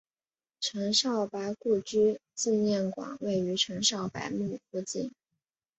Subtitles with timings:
[0.59, 5.11] 陈少白故居纪念馆位于陈少白墓附近。